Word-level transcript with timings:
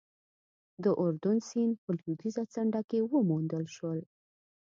د 0.83 0.85
اردون 1.01 1.37
سیند 1.49 1.73
په 1.83 1.89
لوېدیځه 1.97 2.43
څنډه 2.53 2.81
کې 2.89 2.99
وموندل 3.01 3.65
شول. 3.75 3.99